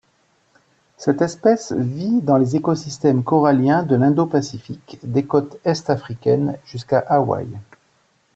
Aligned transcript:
Cette 0.97 1.21
espèce 1.21 1.73
vit 1.73 2.21
dans 2.23 2.37
les 2.39 2.55
écosystèmes 2.55 3.23
coralliens 3.23 3.83
de 3.83 3.95
l'Indo-Pacifique, 3.95 4.97
des 5.03 5.27
côtes 5.27 5.59
est-africaines 5.63 6.57
jusqu'à 6.65 6.97
Hawaii. 7.07 7.45